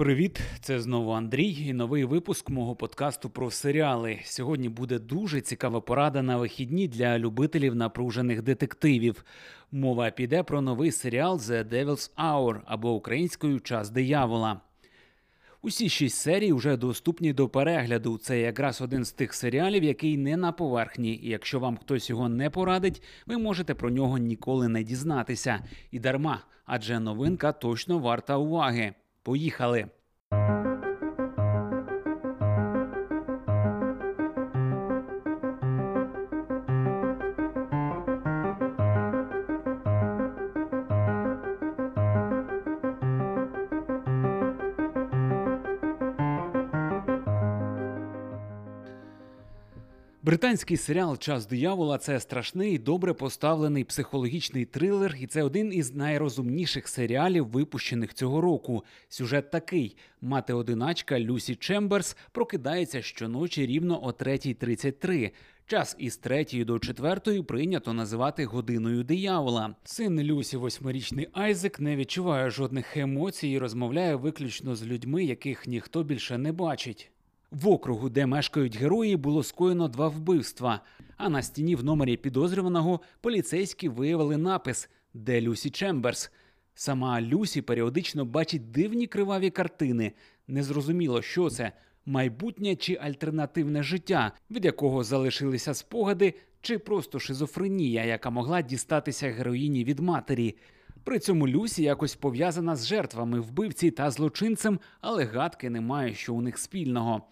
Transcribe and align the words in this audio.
Привіт, 0.00 0.40
це 0.60 0.80
знову 0.80 1.10
Андрій 1.10 1.66
і 1.66 1.72
новий 1.72 2.04
випуск 2.04 2.50
мого 2.50 2.76
подкасту 2.76 3.30
про 3.30 3.50
серіали. 3.50 4.18
Сьогодні 4.24 4.68
буде 4.68 4.98
дуже 4.98 5.40
цікава 5.40 5.80
порада 5.80 6.22
на 6.22 6.36
вихідні 6.36 6.88
для 6.88 7.18
любителів 7.18 7.74
напружених 7.74 8.42
детективів. 8.42 9.24
Мова 9.72 10.10
піде 10.10 10.42
про 10.42 10.60
новий 10.60 10.92
серіал 10.92 11.36
The 11.36 11.68
Devil's 11.68 12.10
Hour 12.16 12.60
або 12.64 12.92
українською 12.92 13.60
Час 13.60 13.90
диявола. 13.90 14.60
Усі 15.62 15.88
шість 15.88 16.16
серій 16.16 16.52
вже 16.52 16.76
доступні 16.76 17.32
до 17.32 17.48
перегляду. 17.48 18.18
Це 18.18 18.40
якраз 18.40 18.80
один 18.80 19.04
з 19.04 19.12
тих 19.12 19.34
серіалів, 19.34 19.84
який 19.84 20.16
не 20.16 20.36
на 20.36 20.52
поверхні. 20.52 21.14
І 21.14 21.28
якщо 21.28 21.60
вам 21.60 21.76
хтось 21.76 22.10
його 22.10 22.28
не 22.28 22.50
порадить, 22.50 23.02
ви 23.26 23.38
можете 23.38 23.74
про 23.74 23.90
нього 23.90 24.18
ніколи 24.18 24.68
не 24.68 24.82
дізнатися. 24.82 25.64
І 25.90 25.98
дарма, 25.98 26.44
адже 26.66 27.00
новинка 27.00 27.52
точно 27.52 27.98
варта 27.98 28.36
уваги. 28.36 28.94
Поїхали! 29.22 29.88
Британський 50.22 50.76
серіал 50.76 51.18
Час 51.18 51.46
диявола 51.46 51.98
це 51.98 52.20
страшний, 52.20 52.78
добре 52.78 53.12
поставлений 53.12 53.84
психологічний 53.84 54.64
трилер, 54.64 55.16
і 55.20 55.26
це 55.26 55.42
один 55.42 55.72
із 55.72 55.94
найрозумніших 55.94 56.88
серіалів, 56.88 57.46
випущених 57.46 58.14
цього 58.14 58.40
року. 58.40 58.84
Сюжет 59.08 59.50
такий: 59.50 59.96
мати 60.20 60.52
одиначка 60.52 61.20
Люсі 61.20 61.54
Чемберс 61.54 62.16
прокидається 62.32 63.02
щоночі 63.02 63.66
рівно 63.66 64.04
о 64.04 64.10
3.33. 64.10 65.30
Час 65.66 65.96
із 65.98 66.16
третьої 66.16 66.64
до 66.64 66.78
четвертої 66.78 67.42
прийнято 67.42 67.92
називати 67.92 68.44
годиною 68.44 69.04
диявола. 69.04 69.74
Син 69.84 70.22
Люсі, 70.22 70.56
восьмирічний 70.56 71.28
Айзек, 71.32 71.80
не 71.80 71.96
відчуває 71.96 72.50
жодних 72.50 72.96
емоцій 72.96 73.48
і 73.48 73.58
розмовляє 73.58 74.14
виключно 74.14 74.76
з 74.76 74.86
людьми, 74.86 75.24
яких 75.24 75.66
ніхто 75.66 76.02
більше 76.02 76.38
не 76.38 76.52
бачить. 76.52 77.10
В 77.50 77.68
округу, 77.68 78.08
де 78.08 78.26
мешкають 78.26 78.76
герої, 78.76 79.16
було 79.16 79.42
скоєно 79.42 79.88
два 79.88 80.08
вбивства. 80.08 80.80
А 81.16 81.28
на 81.28 81.42
стіні 81.42 81.76
в 81.76 81.84
номері 81.84 82.16
підозрюваного 82.16 83.00
поліцейські 83.20 83.88
виявили 83.88 84.36
напис 84.36 84.88
Де 85.14 85.40
Люсі 85.40 85.70
Чемберс. 85.70 86.30
Сама 86.74 87.22
Люсі 87.22 87.62
періодично 87.62 88.24
бачить 88.24 88.70
дивні 88.70 89.06
криваві 89.06 89.50
картини. 89.50 90.12
Незрозуміло, 90.48 91.22
що 91.22 91.50
це 91.50 91.72
майбутнє 92.06 92.76
чи 92.76 92.94
альтернативне 92.94 93.82
життя, 93.82 94.32
від 94.50 94.64
якого 94.64 95.04
залишилися 95.04 95.74
спогади, 95.74 96.34
чи 96.60 96.78
просто 96.78 97.18
шизофренія, 97.18 98.04
яка 98.04 98.30
могла 98.30 98.62
дістатися 98.62 99.30
героїні 99.30 99.84
від 99.84 100.00
матері. 100.00 100.56
При 101.04 101.18
цьому 101.18 101.48
Люсі 101.48 101.82
якось 101.82 102.16
пов'язана 102.16 102.76
з 102.76 102.86
жертвами 102.86 103.40
вбивці 103.40 103.90
та 103.90 104.10
злочинцем, 104.10 104.80
але 105.00 105.24
гадки 105.24 105.70
немає, 105.70 106.14
що 106.14 106.34
у 106.34 106.40
них 106.40 106.58
спільного. 106.58 107.22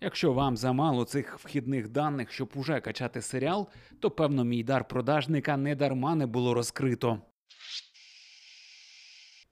Якщо 0.00 0.32
вам 0.32 0.56
замало 0.56 1.04
цих 1.04 1.38
вхідних 1.38 1.88
даних, 1.88 2.32
щоб 2.32 2.50
уже 2.54 2.80
качати 2.80 3.22
серіал, 3.22 3.68
то 4.00 4.10
певно 4.10 4.44
мій 4.44 4.62
дар 4.62 4.88
продажника 4.88 5.56
не 5.56 5.74
дарма 5.74 6.14
не 6.14 6.26
було 6.26 6.54
розкрито. 6.54 7.18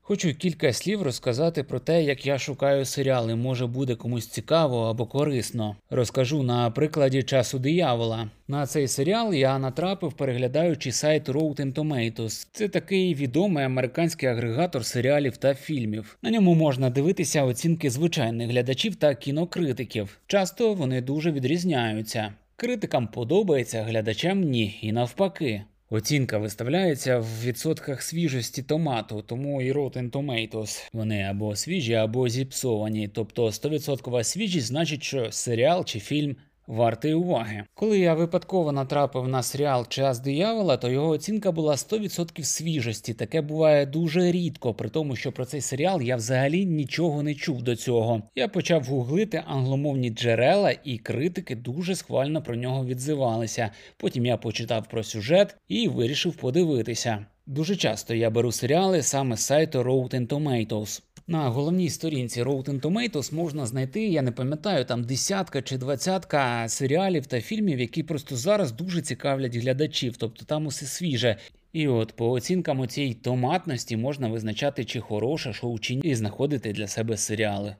Хочу 0.09 0.35
кілька 0.35 0.73
слів 0.73 1.03
розказати 1.03 1.63
про 1.63 1.79
те, 1.79 2.03
як 2.03 2.27
я 2.27 2.39
шукаю 2.39 2.85
серіали. 2.85 3.35
Може 3.37 3.67
буде 3.67 3.95
комусь 3.95 4.27
цікаво 4.27 4.83
або 4.83 5.07
корисно. 5.07 5.77
Розкажу 5.91 6.43
на 6.43 6.71
прикладі 6.71 7.23
часу 7.23 7.59
диявола. 7.59 8.31
На 8.49 8.67
цей 8.67 8.89
серіал 8.89 9.35
я 9.35 9.59
натрапив, 9.59 10.13
переглядаючи 10.13 10.93
сайт 10.93 11.29
Rotten 11.29 11.73
Tomatoes. 11.73 12.47
Це 12.53 12.69
такий 12.69 13.15
відомий 13.15 13.65
американський 13.65 14.29
агрегатор 14.29 14.85
серіалів 14.85 15.37
та 15.37 15.55
фільмів. 15.55 16.19
На 16.23 16.31
ньому 16.31 16.55
можна 16.55 16.91
дивитися 16.91 17.45
оцінки 17.45 17.91
звичайних 17.91 18.51
глядачів 18.51 18.97
та 18.97 19.15
кінокритиків. 19.15 20.19
Часто 20.27 20.75
вони 20.75 21.01
дуже 21.01 21.33
відрізняються. 21.33 22.33
Критикам 22.57 23.07
подобається, 23.09 23.83
глядачам 23.83 24.41
ні, 24.41 24.79
і 24.83 24.93
навпаки. 24.93 25.63
Оцінка 25.91 26.39
виставляється 26.39 27.19
в 27.19 27.27
відсотках 27.45 28.03
свіжості 28.03 28.63
томату, 28.63 29.23
тому 29.23 29.63
і 29.63 29.73
Rotten 29.73 30.11
Tomatoes 30.11 30.91
вони 30.93 31.23
або 31.23 31.57
свіжі, 31.57 31.95
або 31.95 32.29
зіпсовані. 32.29 33.09
Тобто 33.09 33.47
100% 33.47 34.25
свіжість 34.25 34.67
значить, 34.67 35.03
що 35.03 35.33
серіал 35.33 35.85
чи 35.85 36.01
фільм 36.01 36.37
вартий 36.67 37.15
уваги. 37.15 37.65
Коли 37.75 37.99
я 37.99 38.15
випадково 38.15 38.73
натрапив 38.73 39.29
на 39.29 39.43
серіал 39.43 39.87
Час 39.89 40.21
диявола, 40.21 40.77
то 40.77 40.89
його 40.89 41.09
оцінка 41.09 41.53
була 41.53 41.75
100% 41.75 42.43
свіжості. 42.43 43.15
Таке 43.15 43.41
буває 43.41 43.87
дуже 43.87 44.33
рідко, 44.33 44.75
при 44.75 44.89
тому, 44.89 45.17
що 45.17 45.33
про 45.33 45.45
цей 45.45 45.61
серіал 45.61 46.03
я 46.03 46.17
взагалі 46.17 46.67
нічого 46.67 47.23
не 47.23 47.35
чув 47.35 47.63
до 47.63 47.77
цього. 47.77 48.23
Я 48.35 48.49
почав 48.49 48.85
гуглити 48.85 49.43
англомовні 49.47 50.11
джерела, 50.11 50.75
і 50.85 50.99
критики 50.99 51.57
дуже 51.57 51.95
схвально 51.95 52.43
про 52.43 52.57
нього 52.57 52.87
відзивалися. 52.87 53.71
Потім 53.97 54.27
я 54.27 54.37
почитав 54.37 54.89
про 54.89 55.03
сюжет 55.03 55.57
і 55.69 55.89
вирішив 55.89 56.37
подивитися. 56.37 57.27
Дуже 57.47 57.77
часто 57.77 58.15
я 58.15 58.31
беру 58.31 58.53
серіали 58.53 59.03
саме 59.03 59.37
з 59.37 59.41
сайту 59.41 59.79
Rotten 59.79 60.27
Tomatoes. 60.27 61.03
На 61.29 61.49
головній 61.49 61.91
сторінці 61.91 62.43
Rotten 62.43 62.81
Tomatoes 62.81 63.35
можна 63.35 63.67
знайти, 63.67 64.07
я 64.07 64.23
не 64.23 64.33
пам'ятаю, 64.33 64.85
там 64.85 65.05
десятка 65.05 65.63
чи 65.63 65.79
двадцятка 65.79 66.69
серіалів 66.69 67.27
та 67.27 67.41
фільмів, 67.41 67.81
які 67.81 68.03
просто 68.03 68.37
зараз 68.37 68.73
дуже 68.73 69.03
цікавлять 69.03 69.57
глядачів, 69.57 70.17
тобто 70.17 70.45
там 70.45 70.67
усе 70.67 70.87
свіже. 70.87 71.37
І 71.73 71.89
от 71.89 72.13
по 72.13 72.31
оцінкам 72.31 72.89
цієї 72.89 73.15
томатності 73.15 73.97
можна 73.97 74.29
визначати, 74.29 74.85
чи 74.85 75.01
хороше 75.01 75.53
шоу 75.53 75.79
чи 75.79 75.95
ні, 75.95 76.01
і 76.09 76.15
знаходити 76.15 76.73
для 76.73 76.87
себе 76.87 77.17
серіали. 77.17 77.77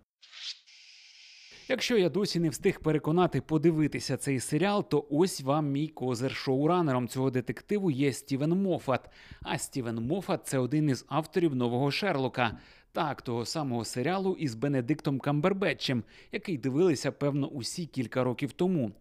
Якщо 1.69 1.99
я 1.99 2.09
досі 2.09 2.41
не 2.41 2.49
встиг 2.49 2.81
переконати 2.81 3.41
подивитися 3.41 4.17
цей 4.17 4.41
серіал, 4.41 4.89
то 4.89 5.07
ось 5.11 5.41
вам 5.41 5.71
мій 5.71 5.89
козир 5.89 6.33
шоуранером 6.33 7.09
цього 7.09 7.31
детективу 7.31 7.91
є 7.91 8.13
Стівен 8.13 8.51
Мофат. 8.51 9.11
А 9.43 9.59
Стівен 9.59 9.97
Мофат 9.97 10.47
це 10.47 10.59
один 10.59 10.91
із 10.91 11.05
авторів 11.09 11.55
нового 11.55 11.91
Шерлока. 11.91 12.59
Так, 12.97 13.23
того 13.23 13.47
самого 13.47 13.85
серіалу 13.85 14.37
із 14.39 14.55
Бенедиктом 14.55 15.19
Камбербетчем, 15.19 16.05
який 16.33 16.59
дивилися, 16.59 17.13
певно, 17.13 17.49
усі 17.49 17.87
кілька 17.87 18.25
років 18.25 18.53
тому. 18.53 18.93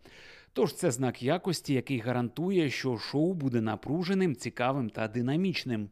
Тож 0.53 0.73
це 0.73 0.91
знак 0.91 1.23
якості, 1.23 1.73
який 1.73 1.99
гарантує, 1.99 2.69
що 2.69 2.97
шоу 2.97 3.33
буде 3.33 3.61
напруженим, 3.61 4.35
цікавим 4.35 4.89
та 4.89 5.07
динамічним. 5.07 5.89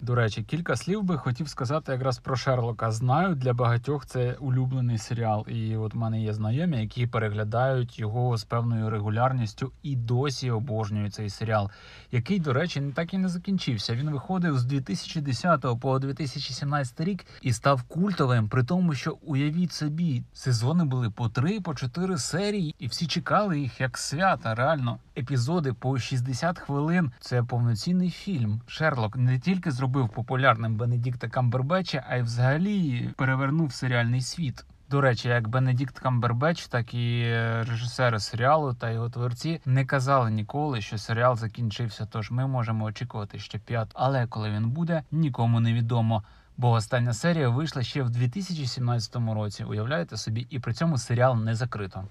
До 0.00 0.14
речі, 0.14 0.42
кілька 0.42 0.76
слів 0.76 1.02
би 1.02 1.16
хотів 1.18 1.48
сказати 1.48 1.92
якраз 1.92 2.18
про 2.18 2.36
Шерлока. 2.36 2.92
Знаю, 2.92 3.34
для 3.34 3.52
багатьох 3.52 4.06
це 4.06 4.36
улюблений 4.40 4.98
серіал. 4.98 5.46
І 5.48 5.76
от 5.76 5.94
в 5.94 5.96
мене 5.96 6.22
є 6.22 6.34
знайомі, 6.34 6.80
які 6.80 7.06
переглядають 7.06 7.98
його 7.98 8.36
з 8.36 8.44
певною 8.44 8.90
регулярністю 8.90 9.72
і 9.82 9.96
досі 9.96 10.50
обожнюють 10.50 11.14
цей 11.14 11.30
серіал, 11.30 11.70
який, 12.12 12.40
до 12.40 12.52
речі, 12.52 12.82
так 12.94 13.14
і 13.14 13.18
не 13.18 13.28
закінчився. 13.28 13.94
Він 13.94 14.10
виходив 14.10 14.58
з 14.58 14.64
2010 14.64 15.66
по 15.80 15.98
2017 15.98 17.00
рік 17.00 17.26
і 17.42 17.52
став 17.52 17.82
культовим, 17.82 18.48
при 18.48 18.64
тому, 18.64 18.94
що 18.94 19.18
уявіть 19.22 19.72
собі, 19.72 20.22
сезони 20.32 20.84
були 20.84 21.10
по 21.10 21.28
3 21.28 21.60
по 21.60 21.74
4 21.74 22.18
серії, 22.18 22.74
і 22.78 22.86
всі 22.86 23.06
чекали 23.06 23.60
їх 23.60 23.80
як 23.80 23.98
свята. 23.98 24.54
Реально, 24.54 24.98
епізоди 25.16 25.72
по 25.72 25.98
60 25.98 26.58
хвилин. 26.58 27.12
Це 27.20 27.42
повноцінний 27.42 28.10
фільм. 28.10 28.60
Шерлок 28.66 29.16
не 29.16 29.38
тільки 29.38 29.70
зробив 29.70 29.87
зробив 29.88 30.08
популярним 30.08 30.74
Бенедікта 30.74 31.28
Камбербеча, 31.28 32.04
а 32.08 32.16
й 32.16 32.22
взагалі 32.22 33.10
перевернув 33.16 33.72
серіальний 33.72 34.20
світ. 34.20 34.64
До 34.90 35.00
речі, 35.00 35.28
як 35.28 35.48
Бенедікт 35.48 35.98
Камбербеч, 35.98 36.66
так 36.66 36.94
і 36.94 37.24
режисери 37.68 38.20
серіалу 38.20 38.74
та 38.74 38.90
його 38.90 39.10
творці 39.10 39.60
не 39.66 39.84
казали 39.84 40.30
ніколи, 40.30 40.80
що 40.80 40.98
серіал 40.98 41.36
закінчився. 41.36 42.06
Тож 42.10 42.30
ми 42.30 42.46
можемо 42.46 42.84
очікувати 42.84 43.38
ще 43.38 43.58
п'ят. 43.58 43.88
Але 43.94 44.26
коли 44.26 44.50
він 44.50 44.70
буде, 44.70 45.02
нікому 45.12 45.60
не 45.60 45.72
відомо. 45.72 46.22
Бо 46.56 46.70
остання 46.70 47.12
серія 47.12 47.48
вийшла 47.48 47.82
ще 47.82 48.02
в 48.02 48.10
2017 48.10 49.16
році. 49.16 49.64
Уявляєте 49.64 50.16
собі, 50.16 50.46
і 50.50 50.58
при 50.58 50.72
цьому 50.72 50.98
серіал 50.98 51.36
не 51.44 51.54
закрито. 51.54 52.04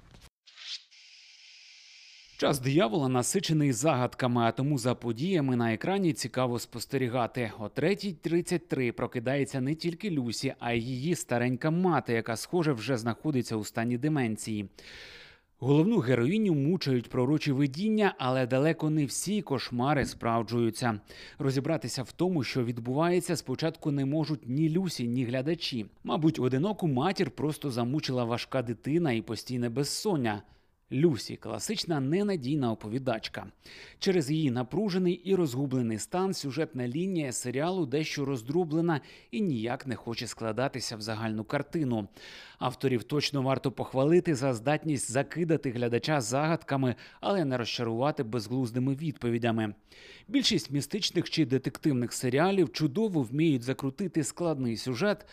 Час 2.39 2.59
диявола 2.59 3.07
насичений 3.07 3.71
загадками, 3.71 4.41
а 4.41 4.51
тому 4.51 4.77
за 4.77 4.95
подіями 4.95 5.55
на 5.55 5.73
екрані 5.73 6.13
цікаво 6.13 6.59
спостерігати. 6.59 7.51
О 7.59 7.63
3.33 7.63 8.91
прокидається 8.91 9.61
не 9.61 9.75
тільки 9.75 10.11
Люсі, 10.11 10.53
а 10.59 10.73
й 10.73 10.81
її 10.81 11.15
старенька 11.15 11.71
мати, 11.71 12.13
яка, 12.13 12.35
схоже, 12.35 12.73
вже 12.73 12.97
знаходиться 12.97 13.55
у 13.55 13.63
стані 13.63 13.97
деменції. 13.97 14.69
Головну 15.59 15.97
героїню 15.99 16.53
мучають 16.53 17.09
пророчі 17.09 17.51
видіння, 17.51 18.15
але 18.17 18.47
далеко 18.47 18.89
не 18.89 19.05
всі 19.05 19.41
кошмари 19.41 20.05
справджуються. 20.05 20.99
Розібратися 21.39 22.03
в 22.03 22.11
тому, 22.11 22.43
що 22.43 22.63
відбувається, 22.63 23.35
спочатку 23.35 23.91
не 23.91 24.05
можуть 24.05 24.49
ні 24.49 24.69
Люсі, 24.69 25.07
ні 25.07 25.25
глядачі. 25.25 25.85
Мабуть, 26.03 26.39
одиноку 26.39 26.87
матір 26.87 27.31
просто 27.31 27.71
замучила 27.71 28.23
важка 28.23 28.61
дитина 28.61 29.11
і 29.11 29.21
постійне 29.21 29.69
безсоння. 29.69 30.41
Люсі 30.91 31.35
класична 31.35 31.99
ненадійна 31.99 32.71
оповідачка. 32.71 33.47
Через 33.99 34.31
її 34.31 34.51
напружений 34.51 35.13
і 35.13 35.35
розгублений 35.35 35.99
стан 35.99 36.33
сюжетна 36.33 36.87
лінія 36.87 37.31
серіалу 37.31 37.85
дещо 37.85 38.25
роздроблена 38.25 39.01
і 39.31 39.41
ніяк 39.41 39.87
не 39.87 39.95
хоче 39.95 40.27
складатися 40.27 40.95
в 40.95 41.01
загальну 41.01 41.43
картину. 41.43 42.07
Авторів 42.59 43.03
точно 43.03 43.41
варто 43.41 43.71
похвалити 43.71 44.35
за 44.35 44.53
здатність 44.53 45.11
закидати 45.11 45.71
глядача 45.71 46.21
загадками, 46.21 46.95
але 47.21 47.45
не 47.45 47.57
розчарувати 47.57 48.23
безглуздими 48.23 48.95
відповідями. 48.95 49.73
Більшість 50.27 50.71
містичних 50.71 51.29
чи 51.29 51.45
детективних 51.45 52.13
серіалів 52.13 52.71
чудово 52.71 53.21
вміють 53.21 53.63
закрутити 53.63 54.23
складний 54.23 54.77
сюжет. 54.77 55.25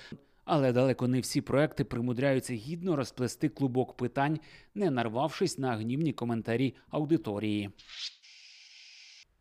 Але 0.44 0.72
далеко 0.72 1.08
не 1.08 1.20
всі 1.20 1.40
проекти 1.40 1.84
примудряються 1.84 2.54
гідно 2.54 2.96
розплести 2.96 3.48
клубок 3.48 3.96
питань, 3.96 4.38
не 4.74 4.90
нарвавшись 4.90 5.58
на 5.58 5.76
гнівні 5.76 6.12
коментарі 6.12 6.74
аудиторії. 6.90 7.70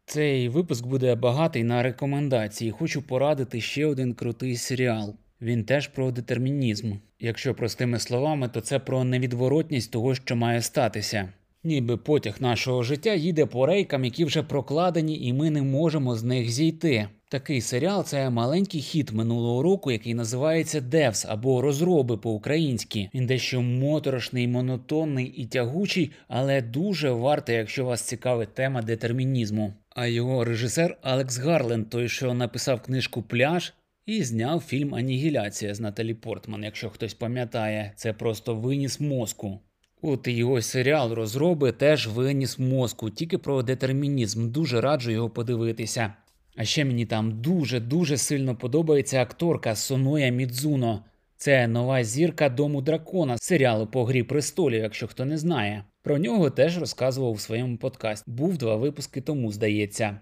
Цей 0.05 0.49
випуск 0.49 0.85
буде 0.85 1.15
багатий 1.15 1.63
на 1.63 1.83
рекомендації. 1.83 2.71
Хочу 2.71 3.01
порадити 3.01 3.61
ще 3.61 3.85
один 3.85 4.13
крутий 4.13 4.55
серіал. 4.55 5.15
Він 5.41 5.65
теж 5.65 5.87
про 5.87 6.11
детермінізм. 6.11 6.93
Якщо 7.19 7.55
простими 7.55 7.99
словами, 7.99 8.49
то 8.49 8.61
це 8.61 8.79
про 8.79 9.03
невідворотність 9.03 9.91
того, 9.91 10.15
що 10.15 10.35
має 10.35 10.61
статися. 10.61 11.33
Ніби 11.63 11.97
потяг 11.97 12.35
нашого 12.39 12.83
життя 12.83 13.13
їде 13.13 13.45
по 13.45 13.65
рейкам, 13.65 14.05
які 14.05 14.25
вже 14.25 14.43
прокладені, 14.43 15.27
і 15.27 15.33
ми 15.33 15.49
не 15.49 15.61
можемо 15.61 16.15
з 16.15 16.23
них 16.23 16.49
зійти. 16.49 17.09
Такий 17.33 17.61
серіал 17.61 18.03
це 18.03 18.29
маленький 18.29 18.81
хіт 18.81 19.11
минулого 19.11 19.63
року, 19.63 19.91
який 19.91 20.13
називається 20.13 20.81
Девс 20.81 21.25
або 21.25 21.61
Розроби 21.61 22.17
по-українськи. 22.17 23.09
Він 23.13 23.25
дещо 23.25 23.61
моторошний, 23.61 24.47
монотонний 24.47 25.25
і 25.25 25.45
тягучий, 25.45 26.11
але 26.27 26.61
дуже 26.61 27.11
вартий, 27.11 27.55
якщо 27.55 27.85
вас 27.85 28.01
цікавить 28.01 28.53
тема 28.53 28.81
детермінізму. 28.81 29.73
А 29.89 30.07
його 30.07 30.45
режисер 30.45 30.97
Алекс 31.01 31.37
Гарленд, 31.37 31.89
той, 31.89 32.09
що 32.09 32.33
написав 32.33 32.81
книжку 32.81 33.21
Пляж. 33.21 33.73
І 34.05 34.23
зняв 34.23 34.61
фільм 34.61 34.95
Анігіляція 34.95 35.73
з 35.73 35.79
Наталі 35.79 36.13
Портман, 36.13 36.63
якщо 36.63 36.89
хтось 36.89 37.13
пам'ятає, 37.13 37.91
це 37.95 38.13
просто 38.13 38.55
виніс 38.55 38.99
мозку. 38.99 39.59
От 40.01 40.27
і 40.27 40.31
його 40.31 40.61
серіал 40.61 41.13
розроби 41.13 41.71
теж 41.71 42.07
виніс 42.07 42.59
мозку, 42.59 43.09
тільки 43.09 43.37
про 43.37 43.63
детермінізм. 43.63 44.51
Дуже 44.51 44.81
раджу 44.81 45.11
його 45.11 45.29
подивитися. 45.29 46.13
А 46.55 46.65
ще 46.65 46.85
мені 46.85 47.05
там 47.05 47.41
дуже-дуже 47.41 48.17
сильно 48.17 48.55
подобається 48.55 49.21
акторка 49.21 49.75
Соноя 49.75 50.29
Мідзуно. 50.29 51.03
Це 51.37 51.67
нова 51.67 52.03
зірка 52.03 52.49
Дому 52.49 52.81
дракона 52.81 53.37
серіалу 53.37 53.87
по 53.87 54.05
грі 54.05 54.23
престолів, 54.23 54.83
якщо 54.83 55.07
хто 55.07 55.25
не 55.25 55.37
знає. 55.37 55.83
Про 56.03 56.17
нього 56.17 56.49
теж 56.49 56.77
розказував 56.77 57.31
у 57.31 57.37
своєму 57.37 57.77
подкасті. 57.77 58.31
Був 58.31 58.57
два 58.57 58.75
випуски 58.75 59.21
тому, 59.21 59.51
здається. 59.51 60.19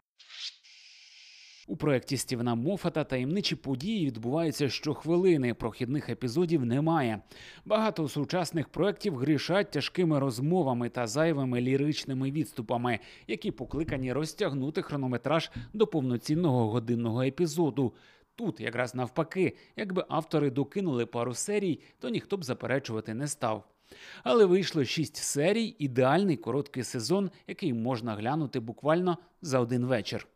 У 1.72 1.76
проєкті 1.76 2.18
Стівена 2.18 2.56
Мофата 2.56 3.04
таємничі 3.04 3.56
події 3.56 4.06
відбуваються 4.06 4.70
щохвилини. 4.70 5.54
Прохідних 5.54 6.10
епізодів 6.10 6.66
немає. 6.66 7.22
Багато 7.66 8.08
сучасних 8.08 8.70
проєктів 8.70 9.18
грішать 9.18 9.72
тяжкими 9.72 10.20
розмовами 10.20 10.90
та 10.90 11.08
зайвими 11.08 11.62
ліричними 11.62 12.32
відступами, 12.32 13.00
які 13.28 13.52
покликані 13.52 14.14
розтягнути 14.14 14.82
хронометраж 14.82 15.52
до 15.74 15.88
повноцінного 15.88 16.70
годинного 16.70 17.22
епізоду. 17.22 17.94
Тут 18.36 18.60
якраз 18.60 18.96
навпаки, 18.96 19.56
якби 19.76 20.06
автори 20.10 20.50
докинули 20.50 21.06
пару 21.06 21.34
серій, 21.34 21.80
то 22.00 22.10
ніхто 22.10 22.38
б 22.38 22.44
заперечувати 22.44 23.14
не 23.14 23.28
став. 23.28 23.64
Але 24.24 24.46
вийшло 24.46 24.84
шість 24.84 25.18
серій, 25.18 25.76
ідеальний 25.80 26.38
короткий 26.38 26.84
сезон, 26.84 27.32
який 27.48 27.74
можна 27.74 28.16
глянути 28.16 28.60
буквально 28.60 29.18
за 29.42 29.60
один 29.60 29.86
вечір. 29.86 30.28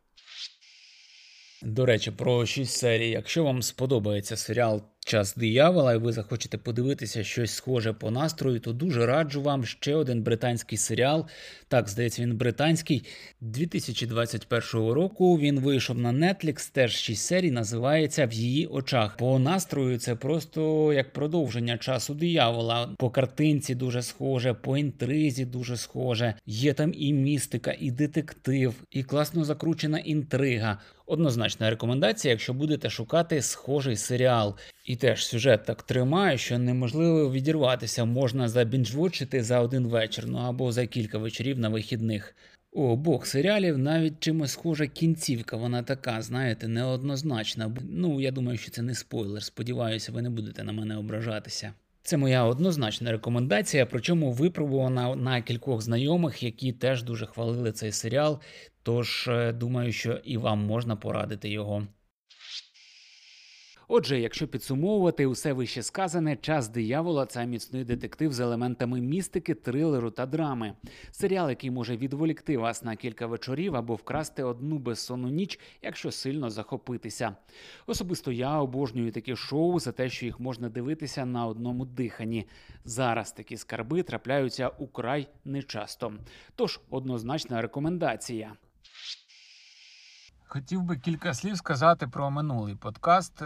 До 1.66 1.86
речі, 1.86 2.12
про 2.12 2.46
шість 2.46 2.78
серій. 2.78 3.10
Якщо 3.10 3.44
вам 3.44 3.62
сподобається 3.62 4.38
серіал 4.38 4.82
Час 5.08 5.36
диявола, 5.36 5.94
і 5.94 5.98
ви 5.98 6.12
захочете 6.12 6.58
подивитися 6.58 7.24
щось 7.24 7.52
схоже 7.52 7.94
по 7.94 8.12
настрою, 8.12 8.60
то 8.60 8.74
дуже 8.74 9.06
раджу 9.06 9.42
вам 9.42 9.66
ще 9.66 9.96
один 9.96 10.24
британський 10.24 10.78
серіал. 10.78 11.26
Так, 11.68 11.90
здається, 11.90 12.22
він 12.22 12.38
британський 12.38 13.06
2021 13.42 14.90
року. 14.90 15.40
Він 15.40 15.60
вийшов 15.60 15.98
на 15.98 16.12
Netflix, 16.12 16.72
теж 16.72 16.96
шість 16.96 17.26
серій, 17.26 17.52
називається 17.52 18.26
В 18.26 18.34
її 18.34 18.68
очах. 18.68 19.18
По 19.18 19.40
настрою 19.40 20.00
це 20.00 20.16
просто 20.16 20.94
як 20.94 21.14
продовження 21.14 21.78
часу 21.78 22.14
диявола. 22.14 22.90
По 22.98 23.10
картинці 23.10 23.76
дуже 23.76 24.02
схоже, 24.02 24.54
по 24.54 24.78
інтризі 24.78 25.46
дуже 25.46 25.78
схоже. 25.78 26.34
Є 26.46 26.74
там 26.74 26.92
і 26.96 27.14
містика, 27.14 27.76
і 27.80 27.92
детектив, 27.92 28.74
і 28.92 29.04
класно 29.04 29.46
закручена 29.46 30.00
інтрига. 30.00 30.80
Однозначна 31.06 31.70
рекомендація, 31.70 32.32
якщо 32.32 32.54
будете 32.54 32.90
шукати 32.90 33.42
схожий 33.42 33.96
серіал. 33.96 34.56
І 34.86 34.96
теж 34.96 35.26
сюжет 35.26 35.64
так 35.66 35.84
тримає, 35.84 36.38
що 36.38 36.60
неможливо 36.60 37.32
відірватися, 37.32 38.06
можна 38.06 38.50
забінжвочити 38.50 39.44
за 39.44 39.60
один 39.60 39.88
вечір, 39.88 40.26
ну 40.28 40.38
або 40.38 40.72
за 40.72 40.86
кілька 40.86 41.18
вечорів 41.18 41.60
на 41.60 41.70
вихідних. 41.70 42.36
У 42.72 42.84
обох 42.84 43.26
серіалів 43.26 43.78
навіть 43.78 44.20
чимось 44.20 44.52
схожа 44.52 44.88
кінцівка, 44.88 45.58
вона 45.58 45.84
така, 45.84 46.22
знаєте, 46.22 46.68
неоднозначна. 46.68 47.76
Ну, 47.90 48.22
я 48.22 48.32
думаю, 48.32 48.58
що 48.58 48.72
це 48.72 48.82
не 48.82 48.96
спойлер. 48.96 49.44
Сподіваюся, 49.44 50.12
ви 50.12 50.22
не 50.22 50.30
будете 50.30 50.64
на 50.64 50.72
мене 50.72 50.98
ображатися. 50.98 51.74
Це 52.02 52.18
моя 52.18 52.44
однозначна 52.44 53.12
рекомендація, 53.12 53.86
причому 53.86 54.32
випробувана 54.32 55.16
на 55.16 55.42
кількох 55.42 55.82
знайомих, 55.82 56.44
які 56.44 56.72
теж 56.72 57.04
дуже 57.04 57.26
хвалили 57.26 57.72
цей 57.72 57.92
серіал. 57.92 58.40
Тож 58.84 59.28
е, 59.28 59.52
думаю, 59.52 59.92
що 59.92 60.14
і 60.24 60.38
вам 60.38 60.60
можна 60.60 60.96
порадити 60.96 61.50
його. 61.50 61.88
Отже, 63.88 64.20
якщо 64.20 64.48
підсумовувати 64.48 65.26
усе 65.26 65.54
вище 65.54 65.84
сказане, 65.84 66.36
час 66.36 66.68
диявола 66.70 67.26
це 67.26 67.46
міцний 67.46 67.84
детектив 67.84 68.34
з 68.34 68.40
елементами 68.40 69.02
містики, 69.02 69.54
трилеру 69.54 70.12
та 70.12 70.26
драми. 70.26 70.74
Серіал, 71.12 71.50
який 71.50 71.72
може 71.72 71.98
відволікти 71.98 72.58
вас 72.58 72.84
на 72.84 72.96
кілька 72.96 73.28
вечорів 73.28 73.76
або 73.76 73.96
вкрасти 73.96 74.44
одну 74.44 74.78
безсонну 74.78 75.30
ніч, 75.30 75.60
якщо 75.82 76.12
сильно 76.12 76.50
захопитися. 76.50 77.36
Особисто 77.88 78.32
я 78.32 78.60
обожнюю 78.60 79.12
такі 79.12 79.36
шоу 79.36 79.80
за 79.80 79.92
те, 79.92 80.10
що 80.10 80.26
їх 80.26 80.40
можна 80.40 80.70
дивитися 80.70 81.26
на 81.26 81.48
одному 81.48 81.86
диханні. 81.86 82.48
Зараз 82.86 83.32
такі 83.32 83.58
скарби 83.58 84.04
трапляються 84.04 84.68
украй 84.68 85.28
нечасто. 85.46 86.14
Тож 86.56 86.80
однозначна 86.90 87.62
рекомендація. 87.62 88.54
Хотів 90.56 90.82
би 90.82 90.98
кілька 90.98 91.34
слів 91.34 91.58
сказати 91.58 92.08
про 92.08 92.32
минулий 92.32 92.76
подкаст, 92.76 93.42
е, 93.42 93.46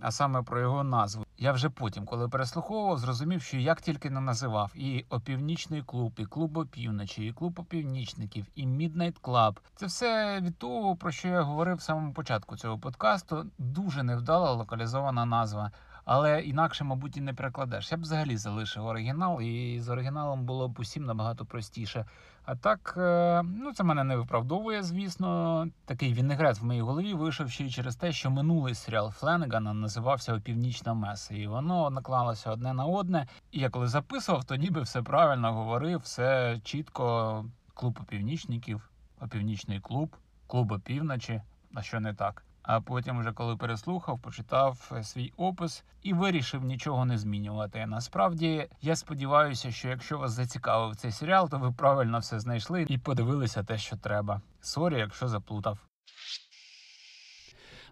а 0.00 0.10
саме 0.10 0.42
про 0.42 0.60
його 0.60 0.84
назву. 0.84 1.24
Я 1.38 1.52
вже 1.52 1.70
потім, 1.70 2.04
коли 2.04 2.28
переслуховував, 2.28 2.98
зрозумів, 2.98 3.42
що 3.42 3.56
як 3.56 3.80
тільки 3.80 4.10
не 4.10 4.20
називав 4.20 4.72
і 4.74 5.04
опівнічний 5.10 5.82
клуб, 5.82 6.12
і 6.18 6.24
клуб 6.24 6.56
опівночі, 6.56 7.26
і 7.26 7.32
клуб 7.32 7.58
опівнічників, 7.60 8.46
і 8.54 8.66
Midnight 8.66 9.20
Club. 9.20 9.56
Це 9.76 9.86
все 9.86 10.40
від 10.40 10.58
того, 10.58 10.96
про 10.96 11.10
що 11.10 11.28
я 11.28 11.42
говорив 11.42 11.76
в 11.76 11.82
самому 11.82 12.12
початку 12.12 12.56
цього 12.56 12.78
подкасту. 12.78 13.46
Дуже 13.58 14.02
невдала 14.02 14.52
локалізована 14.52 15.24
назва. 15.24 15.70
Але 16.04 16.40
інакше, 16.40 16.84
мабуть, 16.84 17.16
і 17.16 17.20
не 17.20 17.34
перекладеш. 17.34 17.92
Я 17.92 17.98
б 17.98 18.00
взагалі 18.00 18.36
залишив 18.36 18.86
оригінал, 18.86 19.40
і 19.40 19.80
з 19.80 19.88
оригіналом 19.88 20.44
було 20.44 20.68
б 20.68 20.78
усім 20.78 21.04
набагато 21.04 21.44
простіше. 21.44 22.04
А 22.44 22.56
так, 22.56 22.94
е, 22.96 23.42
ну 23.42 23.72
це 23.72 23.84
мене 23.84 24.04
не 24.04 24.16
виправдовує, 24.16 24.82
звісно. 24.82 25.66
Такий 25.84 26.14
вінегрет 26.14 26.58
в 26.58 26.64
моїй 26.64 26.80
голові 26.80 27.14
вийшов 27.14 27.50
ще 27.50 27.64
й 27.64 27.70
через 27.70 27.96
те, 27.96 28.12
що 28.12 28.30
минулий 28.30 28.74
серіал 28.74 29.10
Фленагана 29.10 29.74
називався 29.74 30.34
Опівнічна 30.34 30.94
Меса, 30.94 31.34
і 31.34 31.46
воно 31.46 31.90
наклалося 31.90 32.50
одне 32.50 32.72
на 32.72 32.84
одне. 32.84 33.26
І 33.52 33.60
я 33.60 33.70
коли 33.70 33.86
записував, 33.88 34.44
то 34.44 34.56
ніби 34.56 34.80
все 34.82 35.02
правильно 35.02 35.52
говорив, 35.52 36.00
все 36.00 36.60
чітко. 36.64 37.44
Клуб 37.74 37.98
опівнічників, 38.02 38.90
опівнічний 39.20 39.80
клуб, 39.80 40.16
клуб 40.46 40.72
опівночі. 40.72 41.42
А 41.74 41.82
що 41.82 42.00
не 42.00 42.14
так? 42.14 42.42
А 42.62 42.80
потім, 42.80 43.20
вже 43.20 43.32
коли 43.32 43.56
переслухав, 43.56 44.22
почитав 44.22 44.92
е, 44.96 45.02
свій 45.02 45.32
опис 45.36 45.84
і 46.02 46.12
вирішив 46.12 46.64
нічого 46.64 47.04
не 47.04 47.18
змінювати. 47.18 47.86
Насправді 47.86 48.68
я 48.82 48.96
сподіваюся, 48.96 49.70
що 49.70 49.88
якщо 49.88 50.18
вас 50.18 50.32
зацікавив 50.32 50.96
цей 50.96 51.10
серіал, 51.10 51.50
то 51.50 51.58
ви 51.58 51.72
правильно 51.72 52.18
все 52.18 52.40
знайшли 52.40 52.86
і 52.88 52.98
подивилися 52.98 53.62
те, 53.62 53.78
що 53.78 53.96
треба. 53.96 54.40
Sorry, 54.60 54.98
якщо 54.98 55.28
заплутав. 55.28 55.78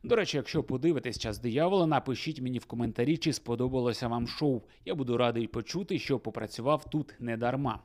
До 0.02 0.16
речі, 0.16 0.36
якщо 0.36 0.62
подивитесь 0.62 1.18
час 1.18 1.38
диявола, 1.38 1.86
напишіть 1.86 2.40
мені 2.40 2.58
в 2.58 2.66
коментарі, 2.66 3.16
чи 3.16 3.32
сподобалося 3.32 4.08
вам 4.08 4.28
шоу. 4.28 4.62
Я 4.84 4.94
буду 4.94 5.16
радий 5.16 5.46
почути, 5.46 5.98
що 5.98 6.18
попрацював 6.18 6.84
тут 6.84 7.14
не 7.18 7.36
дарма. 7.36 7.78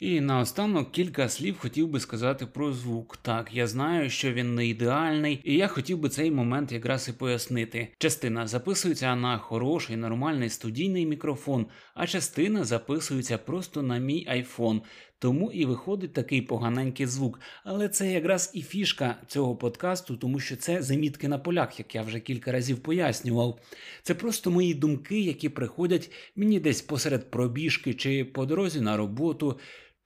І 0.00 0.20
наостанок 0.20 0.92
кілька 0.92 1.28
слів 1.28 1.58
хотів 1.58 1.88
би 1.88 2.00
сказати 2.00 2.46
про 2.46 2.72
звук. 2.72 3.16
Так, 3.16 3.54
я 3.54 3.66
знаю, 3.66 4.10
що 4.10 4.32
він 4.32 4.54
не 4.54 4.66
ідеальний, 4.66 5.40
і 5.44 5.54
я 5.54 5.68
хотів 5.68 5.98
би 5.98 6.08
цей 6.08 6.30
момент 6.30 6.72
якраз 6.72 7.08
і 7.08 7.12
пояснити. 7.12 7.88
Частина 7.98 8.46
записується 8.46 9.16
на 9.16 9.38
хороший 9.38 9.96
нормальний 9.96 10.50
студійний 10.50 11.06
мікрофон, 11.06 11.66
а 11.94 12.06
частина 12.06 12.64
записується 12.64 13.38
просто 13.38 13.82
на 13.82 13.98
мій 13.98 14.26
айфон. 14.28 14.82
Тому 15.18 15.52
і 15.52 15.64
виходить 15.64 16.12
такий 16.12 16.42
поганенький 16.42 17.06
звук. 17.06 17.40
Але 17.64 17.88
це 17.88 18.12
якраз 18.12 18.50
і 18.54 18.62
фішка 18.62 19.16
цього 19.26 19.56
подкасту, 19.56 20.16
тому 20.16 20.40
що 20.40 20.56
це 20.56 20.82
замітки 20.82 21.28
на 21.28 21.38
полях, 21.38 21.78
як 21.78 21.94
я 21.94 22.02
вже 22.02 22.20
кілька 22.20 22.52
разів 22.52 22.78
пояснював. 22.78 23.58
Це 24.02 24.14
просто 24.14 24.50
мої 24.50 24.74
думки, 24.74 25.20
які 25.20 25.48
приходять 25.48 26.10
мені 26.36 26.60
десь 26.60 26.82
посеред 26.82 27.30
пробіжки 27.30 27.94
чи 27.94 28.24
по 28.24 28.46
дорозі 28.46 28.80
на 28.80 28.96
роботу. 28.96 29.58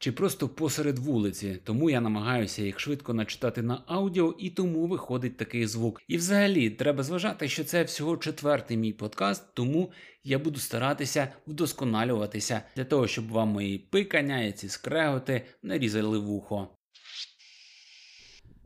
Чи 0.04 0.12
просто 0.12 0.48
посеред 0.48 0.98
вулиці, 0.98 1.60
тому 1.64 1.90
я 1.90 2.00
намагаюся 2.00 2.62
їх 2.62 2.80
швидко 2.80 3.14
начитати 3.14 3.62
на 3.62 3.82
аудіо, 3.86 4.34
і 4.38 4.50
тому 4.50 4.86
виходить 4.86 5.36
такий 5.36 5.66
звук. 5.66 6.02
І 6.08 6.16
взагалі 6.16 6.70
треба 6.70 7.02
зважати, 7.02 7.48
що 7.48 7.64
це 7.64 7.82
всього 7.82 8.16
четвертий 8.16 8.76
мій 8.76 8.92
подкаст, 8.92 9.54
тому 9.54 9.92
я 10.24 10.38
буду 10.38 10.60
старатися 10.60 11.28
вдосконалюватися 11.46 12.62
для 12.76 12.84
того, 12.84 13.06
щоб 13.06 13.28
вам 13.28 13.48
мої 13.48 13.78
пикання 13.78 14.42
і 14.42 14.52
ці 14.52 14.68
скреготи 14.68 15.42
не 15.62 15.78
різали 15.78 16.18
вухо. 16.18 16.68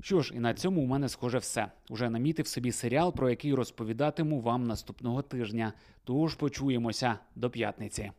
Що 0.00 0.21
ж, 0.21 0.35
і 0.35 0.40
на 0.40 0.54
цьому 0.54 0.83
у 0.83 0.87
мене 0.87 1.09
схоже 1.09 1.38
все. 1.38 1.73
Уже 1.90 2.11
намітив 2.11 2.47
собі 2.47 2.73
серіал, 2.73 3.14
про 3.14 3.30
який 3.30 3.54
розповідатиму 3.54 4.40
вам 4.40 4.66
наступного 4.66 5.23
тижня. 5.23 5.73
Тож 6.04 6.35
почуємося 6.35 7.18
до 7.35 7.50
п'ятниці. 7.50 8.11